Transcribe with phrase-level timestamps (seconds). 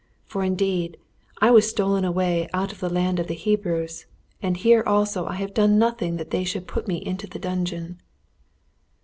[0.25, 0.97] For, indeed,
[1.41, 4.07] I was stolen away out of the land of the Hebrews,
[4.41, 8.01] and here also have I done nothing that they should put me into the dungeon."